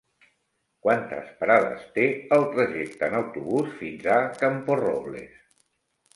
Quantes 0.85 1.27
parades 1.41 1.83
té 1.97 2.05
el 2.39 2.47
trajecte 2.57 3.11
en 3.13 3.19
autobús 3.19 3.77
fins 3.83 4.09
a 4.17 4.19
Camporrobles? 4.43 5.39